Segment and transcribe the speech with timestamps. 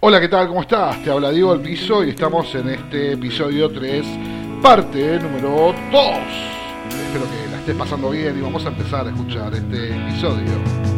[0.00, 0.46] Hola, ¿qué tal?
[0.46, 1.02] ¿Cómo estás?
[1.02, 4.06] Te habla Diego El Piso y estamos en este episodio 3,
[4.62, 6.14] parte número 2.
[6.88, 10.97] Espero que la estés pasando bien y vamos a empezar a escuchar este episodio.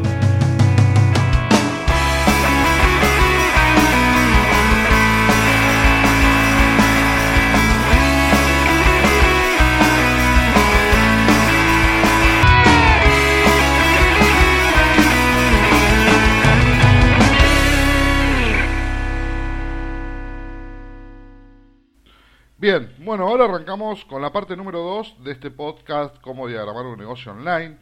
[22.61, 26.99] Bien, bueno, ahora arrancamos con la parte número 2 de este podcast, cómo diagramar un
[26.99, 27.79] negocio online.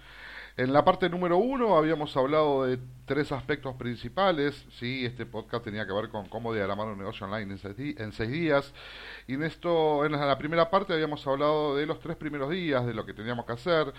[0.56, 5.04] En la parte número 1 habíamos hablado de tres aspectos principales, ¿sí?
[5.04, 8.72] este podcast tenía que ver con cómo diagramar un negocio online en seis, días,
[9.26, 12.94] y en esto, en la primera parte habíamos hablado de los tres primeros días, de
[12.94, 13.92] lo que teníamos que hacer,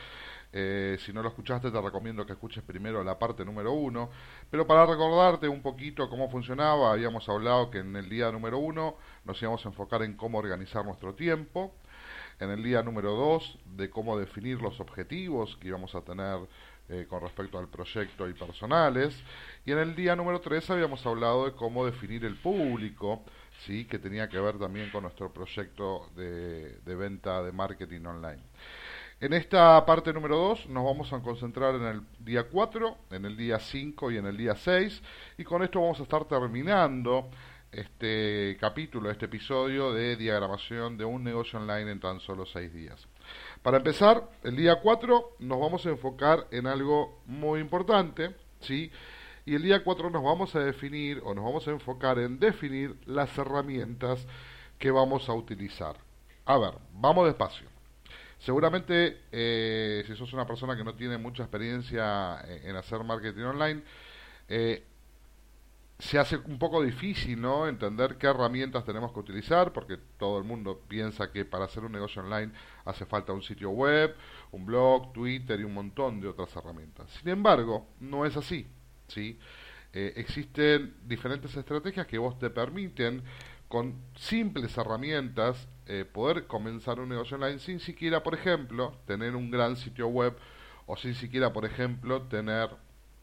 [0.52, 4.10] eh, si no lo escuchaste, te recomiendo que escuches primero la parte número uno.
[4.50, 8.96] Pero para recordarte un poquito cómo funcionaba, habíamos hablado que en el día número uno
[9.26, 11.74] nos íbamos a enfocar en cómo organizar nuestro tiempo.
[12.40, 16.40] En el día número dos, de cómo definir los objetivos que íbamos a tener
[16.88, 19.14] eh, con respecto al proyecto y personales.
[19.66, 23.24] Y en el día número tres habíamos hablado de cómo definir el público,
[23.66, 23.86] ¿sí?
[23.86, 28.42] que tenía que ver también con nuestro proyecto de, de venta de marketing online.
[29.22, 33.36] En esta parte número 2 nos vamos a concentrar en el día 4, en el
[33.36, 35.02] día 5 y en el día 6
[35.38, 37.30] y con esto vamos a estar terminando
[37.70, 43.10] este capítulo, este episodio de diagramación de un negocio online en tan solo 6 días.
[43.62, 48.90] Para empezar, el día 4 nos vamos a enfocar en algo muy importante, ¿sí?
[49.46, 52.96] Y el día 4 nos vamos a definir o nos vamos a enfocar en definir
[53.06, 54.26] las herramientas
[54.78, 55.98] que vamos a utilizar.
[56.46, 57.79] A ver, vamos despacio.
[58.40, 63.84] Seguramente, eh, si sos una persona que no tiene mucha experiencia en, hacer marketing online,
[64.48, 64.84] eh,
[66.00, 67.68] se hace un poco difícil, ¿no?
[67.68, 71.92] Entender qué herramientas tenemos que utilizar, porque todo el mundo piensa que para hacer un
[71.92, 72.54] negocio online
[72.86, 74.16] hace falta un sitio web,
[74.52, 77.12] un blog, Twitter y un montón de otras herramientas.
[77.20, 78.66] Sin embargo, no es así,
[79.10, 79.38] ¿sí?
[79.92, 83.22] Eh, existen diferentes estrategias que vos te permiten
[83.68, 89.50] con simples herramientas eh, poder comenzar un negocio online sin siquiera, por ejemplo, tener un
[89.50, 90.38] gran sitio web
[90.86, 92.70] o sin siquiera, por ejemplo, tener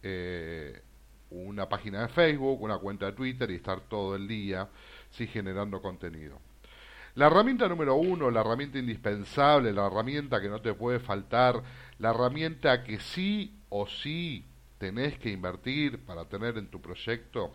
[0.03, 0.82] eh,
[1.31, 4.69] una página de Facebook, una cuenta de Twitter y estar todo el día
[5.10, 6.41] sí, generando contenido.
[7.15, 11.62] La herramienta número uno, la herramienta indispensable, la herramienta que no te puede faltar,
[12.00, 14.44] la herramienta que sí o sí
[14.78, 17.54] tenés que invertir para tener en tu proyecto,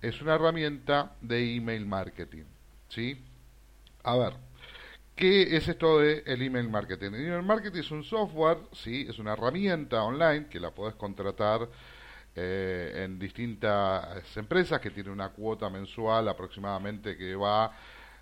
[0.00, 2.44] es una herramienta de email marketing.
[2.88, 3.20] ¿sí?
[4.06, 4.34] A ver,
[5.16, 7.06] ¿qué es esto de el email marketing?
[7.06, 11.68] El email marketing es un software, sí, es una herramienta online que la podés contratar
[12.36, 17.72] eh, en distintas empresas que tiene una cuota mensual aproximadamente que va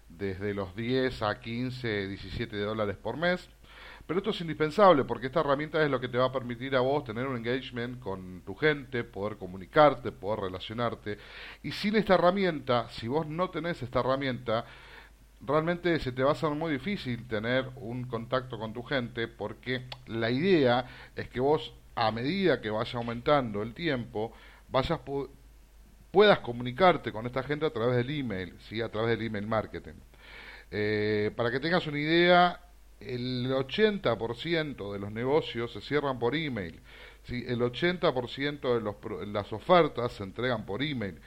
[0.08, 3.46] desde los 10 a 15, 17 dólares por mes.
[4.06, 6.80] Pero esto es indispensable porque esta herramienta es lo que te va a permitir a
[6.80, 11.18] vos tener un engagement con tu gente, poder comunicarte, poder relacionarte.
[11.62, 14.64] Y sin esta herramienta, si vos no tenés esta herramienta,
[15.46, 19.86] realmente se te va a hacer muy difícil tener un contacto con tu gente porque
[20.06, 24.32] la idea es que vos a medida que vaya aumentando el tiempo
[24.68, 25.00] vayas
[26.10, 28.80] puedas comunicarte con esta gente a través del email, ¿sí?
[28.80, 29.94] a través del email marketing.
[30.70, 32.60] Eh, para que tengas una idea,
[33.00, 36.80] el 80% de los negocios se cierran por email.
[37.24, 37.44] ¿sí?
[37.46, 41.20] El 80% de los, las ofertas se entregan por email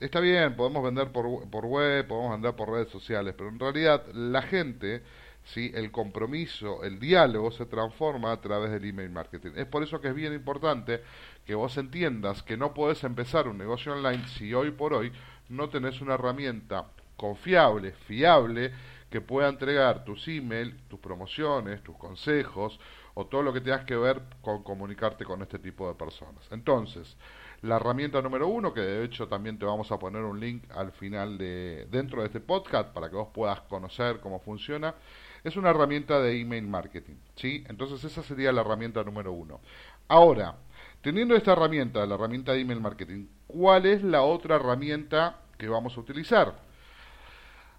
[0.00, 4.06] está bien, podemos vender por, por web, podemos vender por redes sociales, pero en realidad
[4.14, 5.02] la gente,
[5.44, 5.72] ¿sí?
[5.74, 9.52] el compromiso, el diálogo se transforma a través del email marketing.
[9.56, 11.02] Es por eso que es bien importante
[11.44, 15.12] que vos entiendas que no podés empezar un negocio online si hoy por hoy
[15.48, 18.72] no tenés una herramienta confiable, fiable,
[19.10, 22.78] que pueda entregar tus emails, tus promociones, tus consejos
[23.14, 26.46] o todo lo que tengas que ver con comunicarte con este tipo de personas.
[26.50, 27.16] Entonces,
[27.62, 30.92] la herramienta número uno, que de hecho también te vamos a poner un link al
[30.92, 34.94] final de dentro de este podcast para que vos puedas conocer cómo funciona,
[35.42, 37.64] es una herramienta de email marketing, ¿sí?
[37.68, 39.60] Entonces esa sería la herramienta número uno.
[40.06, 40.56] Ahora,
[41.02, 45.96] teniendo esta herramienta, la herramienta de email marketing, ¿cuál es la otra herramienta que vamos
[45.96, 46.54] a utilizar?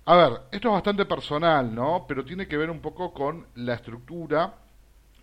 [0.05, 2.05] A ver, esto es bastante personal, ¿no?
[2.07, 4.55] Pero tiene que ver un poco con la estructura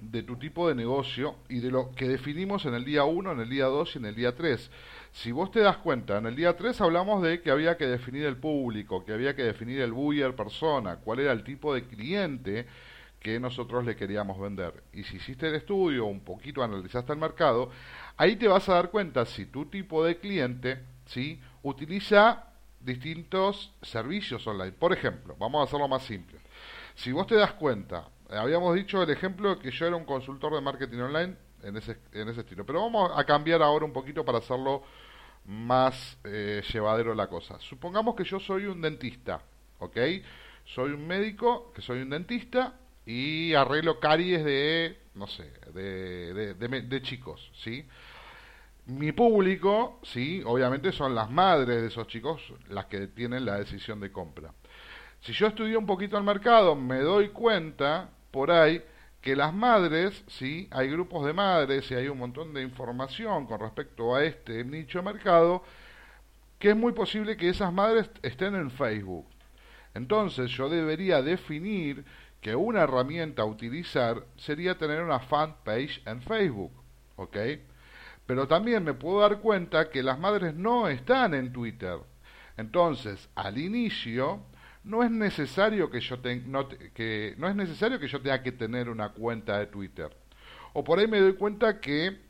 [0.00, 3.40] de tu tipo de negocio y de lo que definimos en el día 1, en
[3.40, 4.70] el día 2 y en el día 3.
[5.12, 8.24] Si vos te das cuenta, en el día 3 hablamos de que había que definir
[8.24, 12.66] el público, que había que definir el buyer persona, cuál era el tipo de cliente
[13.20, 14.84] que nosotros le queríamos vender.
[14.92, 17.70] Y si hiciste el estudio, un poquito analizaste el mercado,
[18.16, 21.40] ahí te vas a dar cuenta si tu tipo de cliente ¿sí?
[21.62, 22.44] utiliza
[22.80, 24.72] distintos servicios online.
[24.72, 26.38] Por ejemplo, vamos a hacerlo más simple.
[26.94, 30.54] Si vos te das cuenta, habíamos dicho el ejemplo de que yo era un consultor
[30.54, 34.24] de marketing online en ese, en ese estilo, pero vamos a cambiar ahora un poquito
[34.24, 34.82] para hacerlo
[35.44, 37.58] más eh, llevadero la cosa.
[37.60, 39.40] Supongamos que yo soy un dentista,
[39.78, 39.96] ¿ok?
[40.64, 42.74] Soy un médico, que soy un dentista
[43.04, 47.86] y arreglo caries de, no sé, de, de, de chicos, ¿sí?
[48.86, 53.98] Mi público, sí, obviamente son las madres de esos chicos las que tienen la decisión
[54.00, 54.52] de compra.
[55.20, 58.82] Si yo estudio un poquito el mercado, me doy cuenta por ahí
[59.20, 63.58] que las madres, sí, hay grupos de madres y hay un montón de información con
[63.58, 65.64] respecto a este nicho de mercado,
[66.58, 69.26] que es muy posible que esas madres estén en Facebook.
[69.94, 72.04] Entonces yo debería definir
[72.40, 76.70] que una herramienta a utilizar sería tener una fanpage en Facebook,
[77.16, 77.36] ¿ok?
[78.26, 81.98] Pero también me puedo dar cuenta que las madres no están en Twitter.
[82.56, 84.42] Entonces, al inicio,
[84.86, 89.10] no es necesario que yo que no es necesario que yo tenga que tener una
[89.10, 90.16] cuenta de Twitter.
[90.72, 92.20] O por ahí me doy cuenta que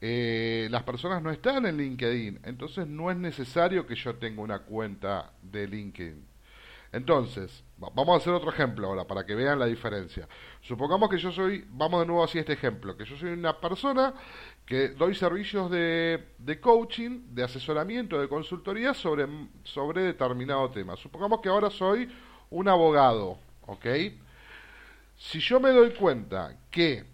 [0.00, 4.58] eh, las personas no están en LinkedIn, entonces no es necesario que yo tenga una
[4.60, 6.26] cuenta de LinkedIn.
[6.90, 10.28] Entonces, vamos a hacer otro ejemplo ahora para que vean la diferencia.
[10.60, 14.12] Supongamos que yo soy, vamos de nuevo así este ejemplo, que yo soy una persona
[14.72, 19.28] que doy servicios de, coaching, de asesoramiento, de consultoría sobre,
[19.64, 20.96] sobre determinado tema.
[20.96, 22.10] Supongamos que ahora soy
[22.48, 23.36] un abogado,
[23.66, 23.84] ¿ok?
[25.14, 27.04] Si yo me doy cuenta que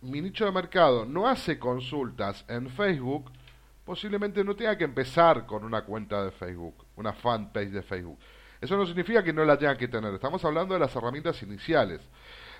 [0.00, 3.32] mi nicho de mercado no hace consultas en Facebook,
[3.84, 8.18] posiblemente no tenga que empezar con una cuenta de Facebook, una fanpage de Facebook
[8.60, 12.00] eso no significa que no la tenga que tener, estamos hablando de las herramientas iniciales.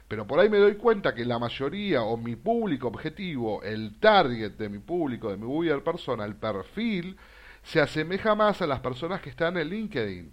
[0.09, 4.53] Pero por ahí me doy cuenta que la mayoría o mi público objetivo, el target
[4.53, 7.17] de mi público, de mi buyer persona, el perfil,
[7.63, 10.33] se asemeja más a las personas que están en LinkedIn.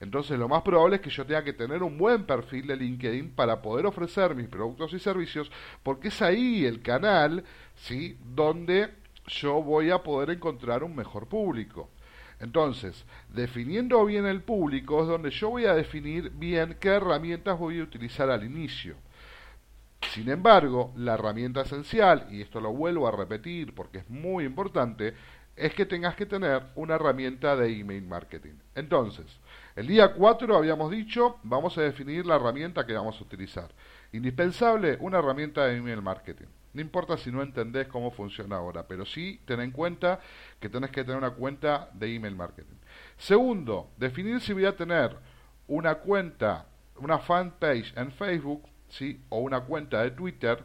[0.00, 3.30] Entonces lo más probable es que yo tenga que tener un buen perfil de LinkedIn
[3.30, 5.50] para poder ofrecer mis productos y servicios,
[5.82, 7.44] porque es ahí el canal,
[7.76, 8.18] ¿sí?
[8.34, 8.90] Donde
[9.26, 11.88] yo voy a poder encontrar un mejor público.
[12.40, 17.80] Entonces, definiendo bien el público es donde yo voy a definir bien qué herramientas voy
[17.80, 18.96] a utilizar al inicio.
[20.12, 25.14] Sin embargo, la herramienta esencial, y esto lo vuelvo a repetir porque es muy importante,
[25.56, 28.54] es que tengas que tener una herramienta de email marketing.
[28.74, 29.26] Entonces,
[29.76, 33.70] el día 4 habíamos dicho, vamos a definir la herramienta que vamos a utilizar.
[34.12, 36.46] Indispensable, una herramienta de email marketing.
[36.72, 40.18] No importa si no entendés cómo funciona ahora, pero sí ten en cuenta
[40.58, 42.74] que tenés que tener una cuenta de email marketing.
[43.16, 45.16] Segundo, definir si voy a tener
[45.68, 46.66] una cuenta,
[46.96, 48.64] una fanpage en Facebook,
[48.98, 49.20] ¿sí?
[49.28, 50.64] o una cuenta de Twitter,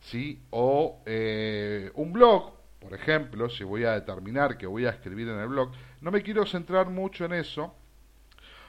[0.00, 0.42] ¿sí?
[0.50, 5.38] o eh, un blog, por ejemplo, si voy a determinar que voy a escribir en
[5.38, 5.72] el blog.
[6.00, 7.74] No me quiero centrar mucho en eso,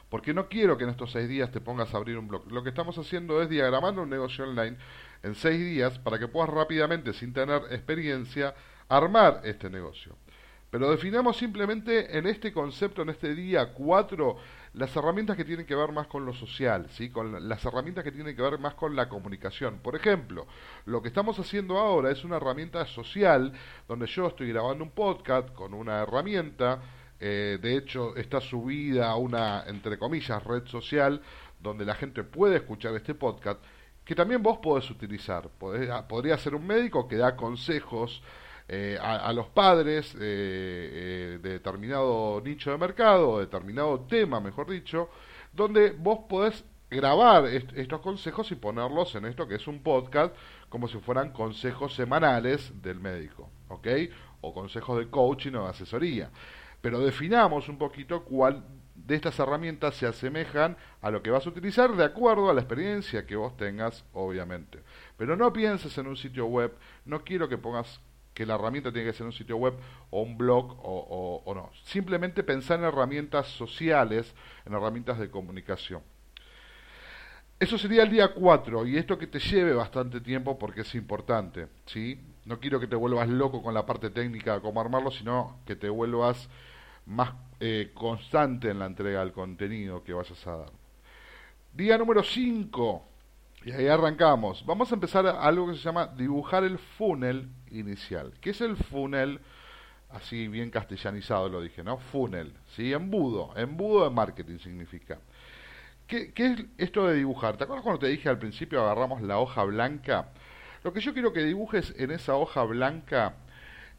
[0.10, 2.52] porque no quiero que en estos seis días te pongas a abrir un blog.
[2.52, 4.78] Lo que estamos haciendo es diagramando un negocio online
[5.24, 8.54] en seis días para que puedas rápidamente, sin tener experiencia,
[8.88, 10.16] armar este negocio.
[10.70, 14.38] Pero definamos simplemente en este concepto, en este día 4,
[14.74, 17.10] las herramientas que tienen que ver más con lo social, ¿sí?
[17.10, 19.80] con las herramientas que tienen que ver más con la comunicación.
[19.80, 20.48] Por ejemplo,
[20.86, 23.54] lo que estamos haciendo ahora es una herramienta social
[23.88, 26.82] donde yo estoy grabando un podcast con una herramienta,
[27.20, 31.22] eh, de hecho está subida a una, entre comillas, red social
[31.60, 33.64] donde la gente puede escuchar este podcast
[34.04, 35.50] que también vos podés utilizar.
[35.92, 38.22] Ah, podría ser un médico que da consejos
[38.68, 45.10] eh, a, los padres eh, eh, de determinado nicho de mercado, determinado tema, mejor dicho,
[45.54, 50.36] donde vos podés grabar estos consejos y ponerlos en esto que es un podcast,
[50.70, 53.88] como si fueran consejos semanales del médico, ¿ok?
[54.42, 56.32] O consejos de coaching o de asesoría.
[56.82, 58.64] Pero definamos un poquito cuál
[58.96, 62.62] de estas herramientas se asemejan a lo que vas a utilizar de acuerdo a la
[62.62, 64.80] experiencia que vos tengas, obviamente.
[65.18, 66.74] Pero no pienses en un sitio web,
[67.06, 68.00] no quiero que pongas
[68.36, 69.74] que la herramienta tiene que ser un sitio web
[70.12, 71.72] o un blog o, no.
[71.86, 76.04] Simplemente pensar en herramientas sociales, en herramientas de comunicación.
[77.58, 81.68] Eso sería el día 4 y esto que te lleve bastante tiempo porque es importante,
[81.86, 82.20] ¿sí?
[82.44, 85.78] No quiero que te vuelvas loco con la parte técnica de cómo armarlo, sino que
[85.78, 86.50] te vuelvas
[87.06, 90.72] más eh, constante en la entrega del contenido que vayas a dar.
[91.72, 93.08] Día número 5,
[93.66, 94.64] y ahí arrancamos.
[94.66, 98.32] Vamos a empezar a algo que se llama dibujar el funnel inicial.
[98.40, 99.42] ¿Qué es el funnel?
[100.12, 101.98] Así bien castellanizado lo dije, ¿no?
[101.98, 102.94] Funnel, ¿sí?
[102.94, 105.18] Embudo, embudo de marketing significa.
[106.06, 107.58] ¿Qué, ¿Qué es esto de dibujar?
[107.58, 110.30] ¿Te acuerdas cuando te dije al principio agarramos la hoja blanca?
[110.84, 113.34] Lo que yo quiero que dibujes en esa hoja blanca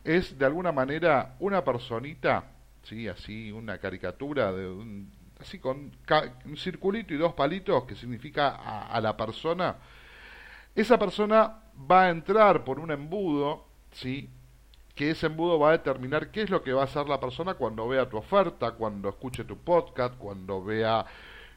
[0.05, 2.53] es de alguna manera una personita
[2.89, 3.09] ¿sí?
[3.09, 5.93] Así, una caricatura de un, así con
[6.45, 9.77] un circulito y dos palitos que significa a, la persona.
[10.75, 14.31] Esa persona va a entrar por un embudo, ¿sí?
[14.95, 17.55] que ese embudo va a determinar qué es lo que va a hacer la persona
[17.55, 21.05] cuando vea tu oferta, cuando escuche tu podcast, cuando vea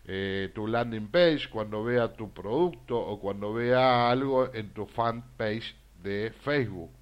[0.05, 5.23] eh, tu landing page, cuando vea tu producto o cuando vea algo en tu fan
[5.37, 6.98] page de Facebook.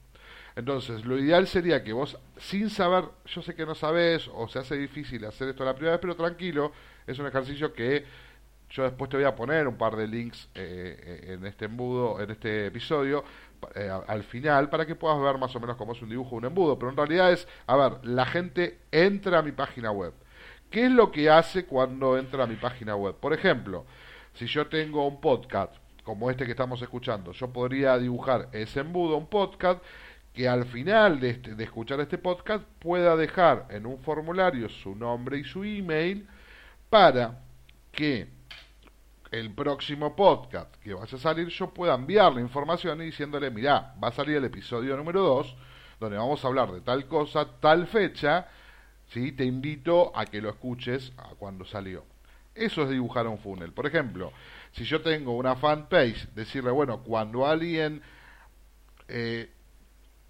[0.57, 4.57] Entonces, lo ideal sería que vos, sin saber, yo sé que no sabes o se
[4.57, 6.71] hace difícil hacer esto la primera vez, pero tranquilo,
[7.05, 8.03] es un ejercicio que
[8.71, 12.19] yo después te voy a poner un par de links eh, eh, en este embudo,
[12.19, 13.23] en este episodio,
[13.75, 16.45] eh, al final, para que puedas ver más o menos cómo es un dibujo un
[16.45, 16.79] embudo.
[16.79, 20.13] Pero en realidad es, a ver, la gente entra a mi página web.
[20.71, 23.13] ¿Qué es lo que hace cuando entra a mi página web?
[23.13, 23.85] Por ejemplo,
[24.33, 29.17] si yo tengo un podcast como este que estamos escuchando, yo podría dibujar ese embudo,
[29.17, 29.83] un podcast,
[30.37, 34.93] que al final de, este, de escuchar este podcast pueda dejar en un formulario su
[34.93, 36.27] nombre y su email
[36.91, 37.39] para
[37.91, 38.27] que
[39.31, 44.09] el próximo podcast que vaya a salir yo pueda enviarle información y diciéndole, mirá, va
[44.09, 45.55] a salir el episodio número 2,
[45.99, 48.47] donde vamos a hablar de tal cosa, tal fecha,
[49.07, 49.31] ¿sí?
[49.31, 52.05] te invito a que lo escuches a cuando salió.
[52.53, 53.73] Eso es dibujar un funnel.
[53.73, 54.31] Por ejemplo,
[54.73, 58.03] si yo tengo una fanpage, decirle, bueno, cuando alguien
[59.07, 59.49] eh,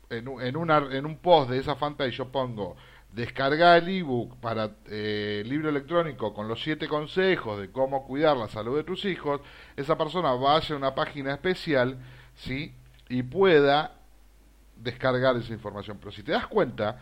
[0.10, 2.76] en, en, una, en un post de esa fanpage yo pongo
[3.12, 8.48] descargar el ebook para eh, libro electrónico con los siete consejos de cómo cuidar la
[8.48, 9.42] salud de tus hijos,
[9.76, 11.98] esa persona vaya a una página especial,
[12.36, 12.74] ¿sí?
[13.10, 13.94] Y pueda
[14.76, 15.98] descargar esa información.
[16.00, 17.00] Pero si te das cuenta,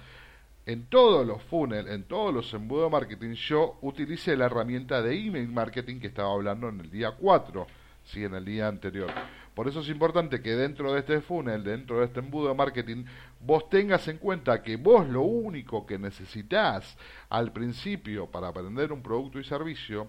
[0.65, 5.15] en todos los funnels, en todos los embudos de marketing, yo utilicé la herramienta de
[5.15, 7.67] email marketing que estaba hablando en el día 4,
[8.05, 8.23] ¿sí?
[8.23, 9.11] En el día anterior.
[9.55, 13.05] Por eso es importante que dentro de este funnel, dentro de este embudo de marketing,
[13.39, 16.97] vos tengas en cuenta que vos lo único que necesitas
[17.29, 20.07] al principio para aprender un producto y servicio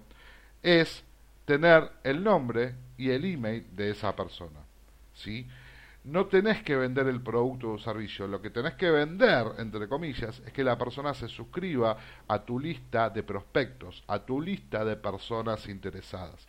[0.64, 1.04] es
[1.44, 4.58] tener el nombre y el email de esa persona.
[5.14, 5.46] ¿Sí?
[6.02, 10.42] No tenés que vender el producto o servicio, lo que tenés que vender, entre comillas,
[10.44, 14.96] es que la persona se suscriba a tu lista de prospectos, a tu lista de
[14.96, 16.46] personas interesadas.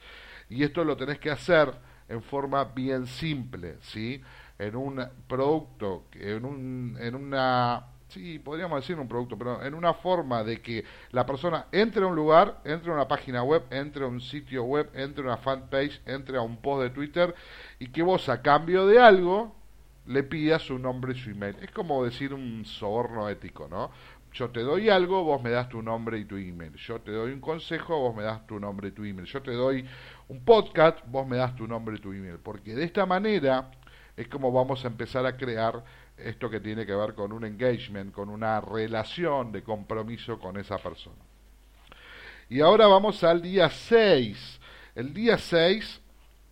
[0.49, 1.73] Y esto lo tenés que hacer
[2.09, 4.21] en forma bien simple, ¿sí?
[4.59, 9.93] En un producto, en, un, en una, sí, podríamos decir un producto, pero en una
[9.93, 14.03] forma de que la persona entre a un lugar, entre a una página web, entre
[14.03, 17.35] a un sitio web, entre a una fanpage, entre a un post de Twitter
[17.79, 19.55] y que vos a cambio de algo
[20.07, 21.55] le pidas su nombre y su email.
[21.61, 23.91] Es como decir un soborno ético, ¿no?
[24.33, 26.73] Yo te doy algo, vos me das tu nombre y tu email.
[26.75, 29.25] Yo te doy un consejo, vos me das tu nombre y tu email.
[29.25, 29.85] Yo te doy
[30.29, 32.39] un podcast, vos me das tu nombre y tu email.
[32.39, 33.71] Porque de esta manera
[34.15, 35.83] es como vamos a empezar a crear
[36.17, 40.77] esto que tiene que ver con un engagement, con una relación de compromiso con esa
[40.77, 41.21] persona.
[42.49, 44.59] Y ahora vamos al día 6.
[44.95, 46.01] El día 6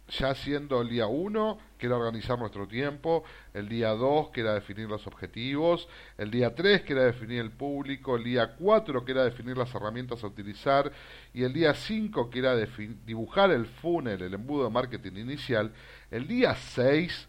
[0.07, 4.53] ya siendo el día 1, que era organizar nuestro tiempo, el día 2, que era
[4.53, 9.11] definir los objetivos, el día 3, que era definir el público, el día 4, que
[9.11, 10.91] era definir las herramientas a utilizar,
[11.33, 12.55] y el día 5, que era
[13.05, 15.73] dibujar el funnel, el embudo de marketing inicial,
[16.11, 17.27] el día 6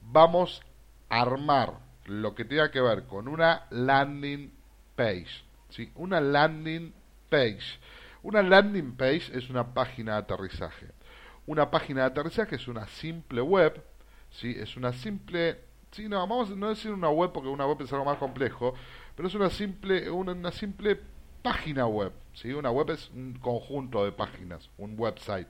[0.00, 0.62] vamos
[1.08, 1.74] a armar
[2.06, 4.52] lo que tenga que ver con una landing
[4.94, 5.90] page, ¿sí?
[5.96, 6.94] Una landing
[7.28, 7.78] page.
[8.22, 10.86] Una landing page es una página de aterrizaje
[11.46, 13.82] una página de aterrizaje es una simple web,
[14.30, 14.54] ¿sí?
[14.58, 15.60] es una simple,
[15.92, 18.74] sí, no, vamos a no decir una web porque una web es algo más complejo,
[19.14, 21.00] pero es una simple, una, simple
[21.42, 22.52] página web, ¿sí?
[22.52, 25.46] una web es un conjunto de páginas, un website.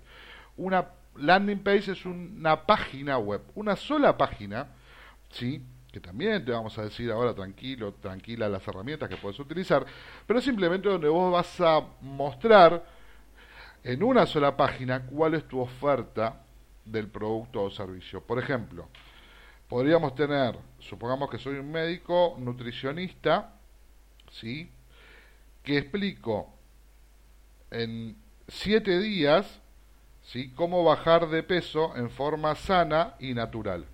[0.58, 0.86] Una
[1.16, 4.68] landing page es una página web, una sola página,
[5.30, 5.62] ¿sí?
[5.90, 9.86] que también te vamos a decir ahora tranquilo, tranquila las herramientas que puedes utilizar,
[10.26, 12.84] pero simplemente donde vos vas a mostrar
[13.86, 16.40] en una sola página cuál es tu oferta
[16.84, 18.20] del producto o servicio.
[18.20, 18.88] Por ejemplo,
[19.68, 23.54] podríamos tener, supongamos que soy un médico nutricionista,
[24.32, 24.68] ¿sí?
[25.62, 26.52] Que explico
[27.70, 28.16] en
[28.48, 29.60] siete días,
[30.24, 30.50] ¿sí?
[30.56, 33.86] Cómo bajar de peso en forma sana y natural.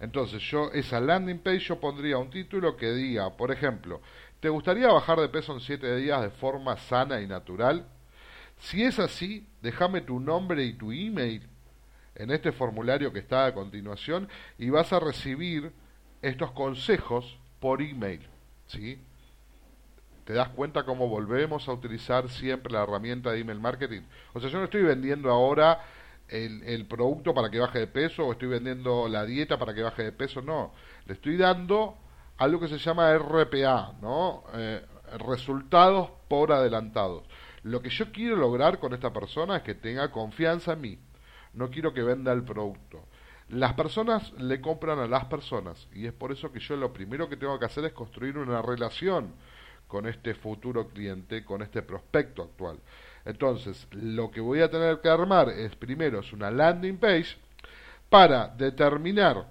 [0.00, 4.02] Entonces yo, esa landing page, yo pondría un título que diga, por ejemplo,
[4.40, 7.86] ¿te gustaría bajar de peso en siete días de forma sana y natural?
[8.60, 11.46] Si es así, déjame tu nombre y tu email
[12.14, 15.72] en este formulario que está a continuación y vas a recibir
[16.22, 18.20] estos consejos por email.
[18.66, 18.98] ¿sí?
[20.24, 24.02] ¿Te das cuenta cómo volvemos a utilizar siempre la herramienta de email marketing?
[24.34, 25.80] O sea, yo no estoy vendiendo ahora
[26.28, 30.02] el, producto para que baje de peso o estoy vendiendo la dieta para que baje
[30.02, 30.74] de peso, no.
[31.06, 31.96] Le estoy dando
[32.36, 34.44] algo que se llama RPA, ¿no?
[34.54, 34.84] Eh,
[35.18, 37.24] resultados por adelantados.
[37.62, 40.98] Lo que yo quiero lograr con esta persona es que tenga confianza en mí.
[41.54, 43.04] No quiero que venda el producto.
[43.48, 47.28] Las personas le compran a las personas y es por eso que yo lo primero
[47.28, 49.32] que tengo que hacer es construir una relación
[49.86, 52.78] con este futuro cliente, con este prospecto actual.
[53.24, 57.36] Entonces, lo que voy a tener que armar es primero es una landing page
[58.10, 59.46] para determinar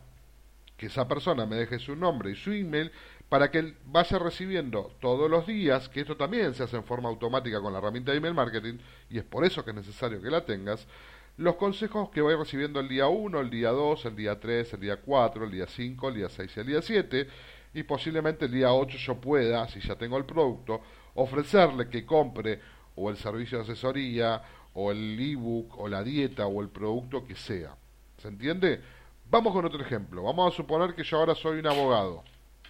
[0.77, 2.91] que esa persona me deje su nombre y su email
[3.29, 7.09] para que él vaya recibiendo todos los días, que esto también se hace en forma
[7.09, 8.77] automática con la herramienta de email marketing,
[9.09, 10.87] y es por eso que es necesario que la tengas,
[11.35, 14.79] los consejos que voy recibiendo el día 1, el día 2, el día 3, el
[14.79, 17.27] día 4, el día 5, el día 6 y el día 7,
[17.73, 20.81] y posiblemente el día 8 yo pueda, si ya tengo el producto,
[21.15, 22.59] ofrecerle que compre
[22.95, 24.41] o el servicio de asesoría,
[24.73, 27.75] o el ebook, o la dieta, o el producto que sea.
[28.17, 28.81] ¿Se entiende?
[29.29, 30.23] Vamos con otro ejemplo.
[30.23, 32.23] Vamos a suponer que yo ahora soy un abogado.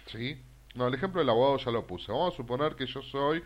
[0.06, 0.42] ¿Sí?
[0.74, 2.12] No, el ejemplo del abogado ya lo puse.
[2.12, 3.42] Vamos a suponer que yo soy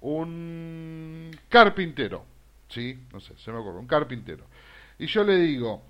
[0.00, 2.24] un carpintero.
[2.68, 2.98] ¿Sí?
[3.12, 4.44] No sé, se me ocurre, un carpintero.
[4.98, 5.82] Y yo le digo,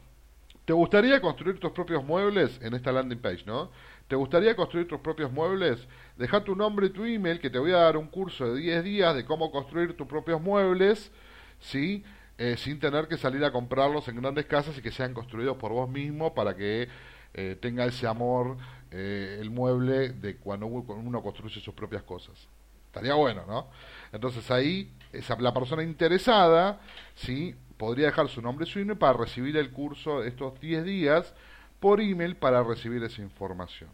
[0.65, 3.71] ¿te gustaría construir tus propios muebles en esta landing page, no?
[4.09, 5.87] ¿Te gustaría construir tus propios muebles?
[6.17, 8.85] Deja tu nombre y tu email, que te voy a dar un curso de 10
[8.85, 11.11] días de cómo construir tus propios muebles,
[11.61, 12.05] ¿sí?
[12.39, 15.73] Eh, sin tener que salir a comprarlos en grandes casas y que sean construidos por
[15.73, 16.89] vos mismo para que
[17.35, 18.57] eh, tenga ese amor
[18.91, 22.49] eh, el mueble de cuando uno construye sus propias cosas.
[22.87, 23.69] Estaría bueno, ¿no?
[24.13, 26.81] Entonces ahí esa, la persona interesada,
[27.15, 27.55] ¿sí?
[27.79, 31.35] Podría dejar su nombre y su email para recibir el curso estos 10 días
[31.81, 33.91] por email para recibir esa información.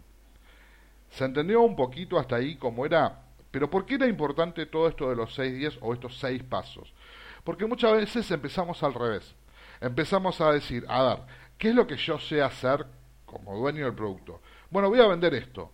[1.11, 3.23] ¿Se entendió un poquito hasta ahí cómo era?
[3.51, 6.93] Pero ¿por qué era importante todo esto de los 6 días o estos 6 pasos?
[7.45, 9.35] Porque muchas veces empezamos al revés.
[9.81, 11.19] Empezamos a decir, a ver,
[11.57, 12.85] ¿qué es lo que yo sé hacer
[13.29, 14.41] como dueño del producto?
[14.71, 15.73] Bueno, voy a vender esto.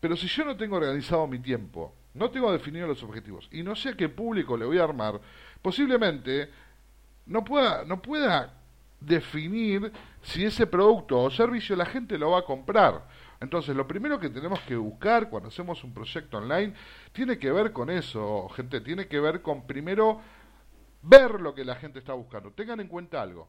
[0.00, 3.76] Pero si yo no tengo organizado mi tiempo, no tengo definido los objetivos y no
[3.76, 5.20] sé a qué público le voy a armar,
[5.62, 6.50] posiblemente
[7.26, 8.54] no pueda, no pueda
[9.00, 13.06] definir si ese producto o servicio la gente lo va a comprar.
[13.40, 16.72] Entonces, lo primero que tenemos que buscar cuando hacemos un proyecto online
[17.12, 20.20] tiene que ver con eso, gente, tiene que ver con primero
[21.02, 22.52] ver lo que la gente está buscando.
[22.52, 23.48] Tengan en cuenta algo,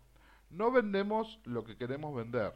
[0.49, 2.53] no vendemos lo que queremos vender,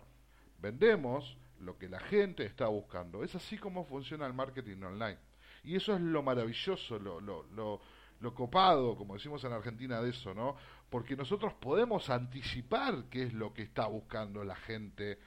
[0.61, 3.23] vendemos lo que la gente está buscando.
[3.23, 5.17] Es así como funciona el marketing online.
[5.63, 7.81] Y eso es lo maravilloso, lo, lo, lo,
[8.19, 10.55] lo copado, como decimos en Argentina, de eso, ¿no?
[10.89, 15.19] Porque nosotros podemos anticipar qué es lo que está buscando la gente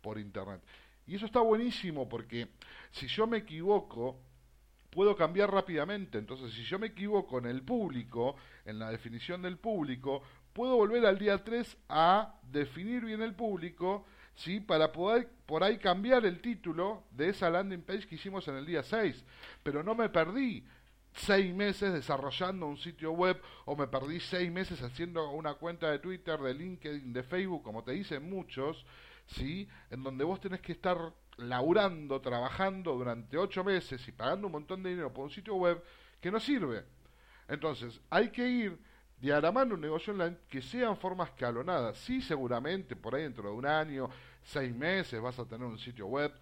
[0.00, 0.62] por Internet.
[1.06, 2.48] Y eso está buenísimo porque
[2.92, 4.18] si yo me equivoco,
[4.90, 6.18] puedo cambiar rápidamente.
[6.18, 11.04] Entonces, si yo me equivoco en el público, en la definición del público, puedo volver
[11.06, 14.60] al día 3 a definir bien el público ¿sí?
[14.60, 18.66] para poder por ahí cambiar el título de esa landing page que hicimos en el
[18.66, 19.24] día 6.
[19.62, 20.64] Pero no me perdí
[21.14, 25.98] seis meses desarrollando un sitio web o me perdí seis meses haciendo una cuenta de
[25.98, 28.86] Twitter, de LinkedIn, de Facebook, como te dicen muchos,
[29.26, 29.68] ¿sí?
[29.90, 34.82] en donde vos tenés que estar laburando, trabajando durante ocho meses y pagando un montón
[34.82, 35.82] de dinero por un sitio web
[36.20, 36.84] que no sirve.
[37.48, 38.78] Entonces, hay que ir
[39.22, 41.94] diagramando un negocio online que sea en forma escalonada.
[41.94, 44.10] Sí, seguramente por ahí dentro de un año,
[44.42, 46.32] seis meses, vas a tener un sitio web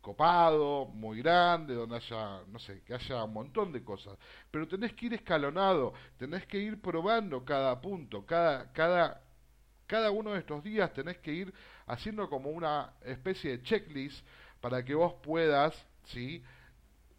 [0.00, 4.16] copado, muy grande, donde haya, no sé, que haya un montón de cosas.
[4.50, 9.22] Pero tenés que ir escalonado, tenés que ir probando cada punto, cada, cada,
[9.86, 11.52] cada uno de estos días tenés que ir
[11.86, 14.26] haciendo como una especie de checklist
[14.62, 15.74] para que vos puedas,
[16.04, 16.42] ¿sí?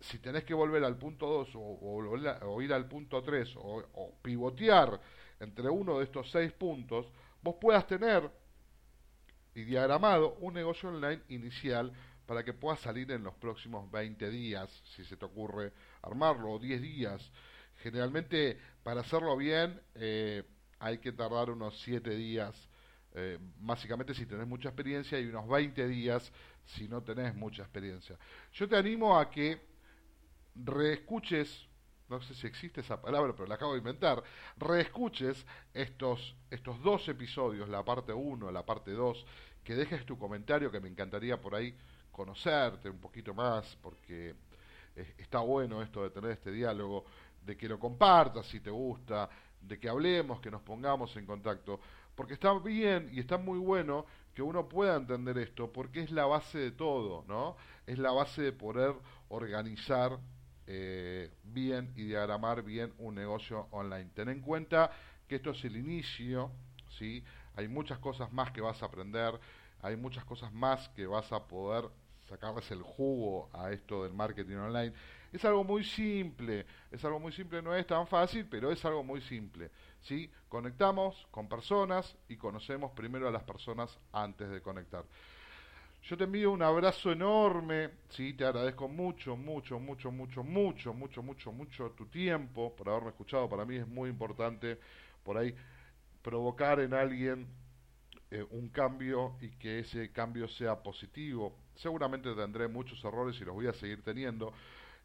[0.02, 5.00] Si tenés que volver al punto 2 o, ir al punto 3 o, pivotear
[5.40, 7.08] entre uno de estos seis puntos,
[7.42, 8.30] vos puedas tener
[9.54, 11.92] y diagramado un negocio online inicial
[12.26, 16.60] para que puedas salir en los próximos 20 días, si se te ocurre armarlo, o
[16.60, 17.32] 10 días.
[17.78, 20.44] Generalmente, para hacerlo bien, eh,
[20.80, 22.56] hay que tardar unos 7 días,
[23.16, 26.32] eh, básicamente si tenés mucha experiencia, y unos 20 días
[26.64, 28.18] si no tenés mucha experiencia.
[28.54, 29.71] Yo te animo a que
[30.56, 31.68] reescuches,
[32.10, 34.22] no sé si existe esa palabra, pero la acabo de inventar,
[34.58, 39.26] reescuches estos, estos dos episodios, la parte 1, la parte 2,
[39.64, 41.76] que dejes tu comentario, que me encantaría por ahí
[42.12, 44.36] conocerte un poquito más, porque
[45.18, 47.06] está bueno esto de tener este diálogo,
[47.46, 49.30] de que lo compartas si te gusta,
[49.62, 51.80] de que hablemos, que nos pongamos en contacto,
[52.16, 56.26] porque está bien y está muy bueno que uno pueda entender esto, porque es la
[56.26, 57.56] base de todo, ¿no?
[57.86, 58.94] Es la base de poder
[59.30, 60.20] organizar
[60.74, 64.10] eh, bien y diagramar bien un negocio online.
[64.14, 64.90] Ten en cuenta
[65.28, 66.50] que esto es el inicio,
[66.98, 67.26] ¿sí?
[67.58, 69.38] Hay muchas cosas más que vas a aprender,
[69.82, 71.90] hay muchas cosas más que vas a poder
[72.30, 74.94] sacarles el jugo a esto del marketing online.
[75.34, 79.04] Es algo muy simple, es algo muy simple, no es tan fácil, pero es algo
[79.04, 79.72] muy simple.
[80.00, 80.32] ¿sí?
[80.48, 85.04] Conectamos con personas y conocemos primero a las personas antes de conectar.
[86.04, 91.22] Yo te envío un abrazo enorme, sí, te agradezco mucho, mucho, mucho, mucho, mucho, mucho,
[91.22, 93.48] mucho, mucho tu tiempo por haberme escuchado.
[93.48, 94.80] Para mí es muy importante
[95.24, 95.56] por ahí
[96.24, 97.48] provocar en alguien
[98.32, 101.56] eh, un cambio y que ese cambio sea positivo.
[101.76, 104.54] Seguramente tendré muchos errores y los voy a seguir teniendo,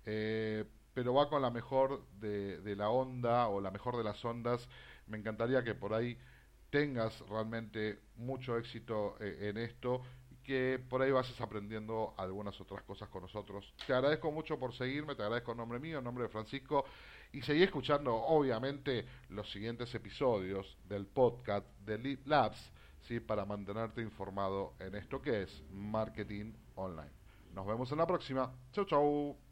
[0.06, 4.66] eh, pero va con la mejor de, la onda o la mejor de las ondas.
[5.06, 6.16] Me encantaría que por ahí
[6.70, 10.02] tengas realmente mucho éxito eh, en esto
[10.46, 13.74] que por ahí vas aprendiendo algunas otras cosas con nosotros.
[13.84, 16.84] Te agradezco mucho por seguirme, te agradezco en nombre mío, en nombre de Francisco,
[17.32, 23.18] y seguí escuchando obviamente los siguientes episodios del podcast de Lead Labs, ¿sí?
[23.18, 27.10] para mantenerte informado en esto que es marketing online.
[27.52, 28.52] Nos vemos en la próxima.
[28.72, 29.45] Chau, chau.